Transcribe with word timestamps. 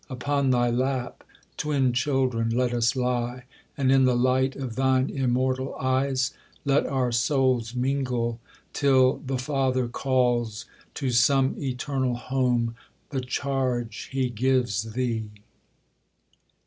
Upon 0.09 0.49
thy 0.49 0.71
lap, 0.71 1.23
twin 1.57 1.93
children, 1.93 2.49
let 2.49 2.73
us 2.73 2.95
lie; 2.95 3.43
And 3.77 3.91
in 3.91 4.05
the 4.05 4.15
light 4.15 4.55
of 4.55 4.75
thine 4.75 5.11
immortal 5.11 5.75
eyes 5.75 6.33
Let 6.65 6.87
our 6.87 7.11
souls 7.11 7.75
mingle, 7.75 8.39
till 8.73 9.21
The 9.23 9.37
Father 9.37 9.87
calls 9.87 10.65
To 10.95 11.11
some 11.11 11.53
eternal 11.59 12.15
home 12.15 12.73
the 13.11 13.21
charge 13.21 14.09
He 14.11 14.29
gives 14.31 14.93
thee. 14.93 15.29